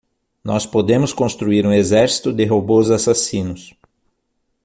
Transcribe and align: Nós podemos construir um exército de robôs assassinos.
Nós 0.43 0.65
podemos 0.65 1.13
construir 1.13 1.63
um 1.63 1.71
exército 1.71 2.33
de 2.33 2.43
robôs 2.43 2.89
assassinos. 2.89 3.71